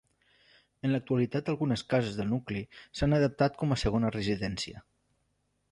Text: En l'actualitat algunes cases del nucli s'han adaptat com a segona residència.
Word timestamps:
En 0.87 0.91
l'actualitat 0.93 1.51
algunes 1.53 1.83
cases 1.93 2.17
del 2.21 2.31
nucli 2.33 2.65
s'han 3.01 3.15
adaptat 3.19 3.61
com 3.61 3.75
a 3.75 3.79
segona 3.87 4.13
residència. 4.21 4.85